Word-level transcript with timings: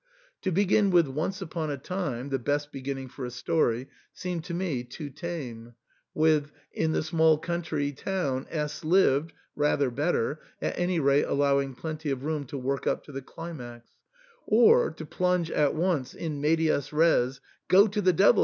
To 0.41 0.51
begin 0.51 0.89
with" 0.89 1.05
Once 1.07 1.43
upon 1.43 1.69
a 1.69 1.77
time," 1.77 2.29
the 2.29 2.39
best 2.39 2.71
beginning 2.71 3.07
for 3.07 3.23
a 3.23 3.29
story, 3.29 3.87
seemed 4.11 4.43
to 4.45 4.53
me 4.55 4.83
too 4.83 5.11
tame; 5.11 5.75
with" 6.15 6.51
In 6.83 6.91
the 6.91 7.03
small 7.03 7.37
coun 7.37 7.61
try 7.61 7.91
town 7.91 8.47
S 8.49 8.83
lived," 8.83 9.31
rather 9.55 9.91
better, 9.91 10.39
at 10.59 10.73
any 10.75 10.99
rate 10.99 11.25
allow 11.25 11.59
ing 11.61 11.75
plenty 11.75 12.09
of 12.09 12.23
room 12.23 12.45
to 12.45 12.57
work 12.57 12.87
up 12.87 13.03
to 13.03 13.11
the 13.11 13.21
climax; 13.21 13.91
or 14.47 14.89
to 14.89 15.05
plunge 15.05 15.51
at 15.51 15.75
once 15.75 16.15
in 16.15 16.41
medias 16.41 16.89
res^ 16.89 17.39
"* 17.61 17.67
Go 17.77 17.85
to 17.85 18.01
the 18.01 18.11
devil 18.11 18.39